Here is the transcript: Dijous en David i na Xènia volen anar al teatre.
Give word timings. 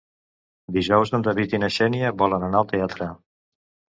Dijous 0.77 1.11
en 1.17 1.25
David 1.27 1.53
i 1.57 1.59
na 1.65 1.69
Xènia 1.77 2.11
volen 2.21 2.47
anar 2.47 2.61
al 2.63 2.69
teatre. 2.73 3.13